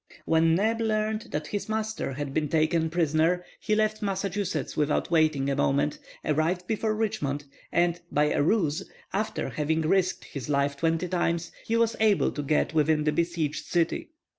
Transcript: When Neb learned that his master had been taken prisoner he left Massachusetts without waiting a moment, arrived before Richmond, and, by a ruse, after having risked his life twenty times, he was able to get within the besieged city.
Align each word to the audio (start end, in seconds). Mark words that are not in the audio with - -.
When 0.25 0.55
Neb 0.55 0.81
learned 0.81 1.27
that 1.29 1.45
his 1.45 1.69
master 1.69 2.13
had 2.13 2.33
been 2.33 2.47
taken 2.49 2.89
prisoner 2.89 3.45
he 3.59 3.75
left 3.75 4.01
Massachusetts 4.01 4.75
without 4.75 5.11
waiting 5.11 5.47
a 5.47 5.55
moment, 5.55 5.99
arrived 6.25 6.65
before 6.65 6.95
Richmond, 6.95 7.45
and, 7.71 7.99
by 8.11 8.31
a 8.31 8.41
ruse, 8.41 8.89
after 9.13 9.49
having 9.49 9.81
risked 9.81 10.23
his 10.23 10.49
life 10.49 10.75
twenty 10.77 11.07
times, 11.07 11.51
he 11.67 11.77
was 11.77 11.95
able 11.99 12.31
to 12.31 12.41
get 12.41 12.73
within 12.73 13.03
the 13.03 13.11
besieged 13.11 13.65
city. 13.67 14.09